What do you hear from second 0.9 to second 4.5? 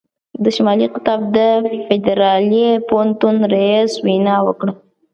قطب د فدرالي پوهنتون رييس وینا